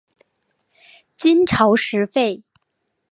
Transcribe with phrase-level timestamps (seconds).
[1.15, 2.41] 金朝时废。